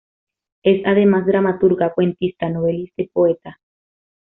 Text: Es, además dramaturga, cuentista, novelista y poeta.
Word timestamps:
Es, 0.63 0.83
además 0.87 1.27
dramaturga, 1.27 1.93
cuentista, 1.93 2.49
novelista 2.49 3.03
y 3.03 3.07
poeta. 3.09 3.59